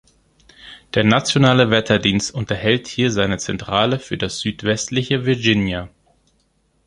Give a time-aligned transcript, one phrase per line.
[0.95, 5.89] Der nationale Wetterdienst unterhält hier seine Zentrale für das südwestliche Virginia.